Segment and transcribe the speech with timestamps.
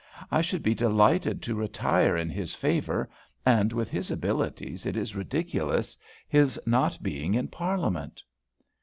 [0.31, 3.07] I should be delighted to retire in his favour;
[3.45, 5.95] and with his abilities it is ridiculous
[6.27, 8.23] his not being in Parliament."